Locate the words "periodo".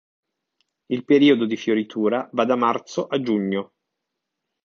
1.05-1.45